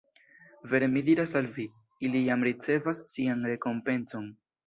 [0.71, 1.65] Vere mi diras al vi:
[2.09, 4.27] Ili jam ricevas sian rekompencon.